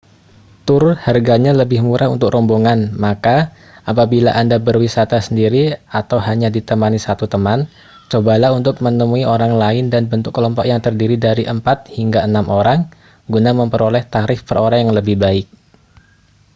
[0.67, 3.35] tur harganya lebih murah untuk rombongan maka
[3.91, 5.63] apabila anda berwisata sendiri
[5.99, 7.59] atau hanya ditemani satu teman
[8.11, 12.79] cobalah untuk menemui orang lain dan bentuk kelompok yang terdiri dari empat hingga enam orang
[13.31, 15.45] guna memperoleh tarif per orang yang lebih baik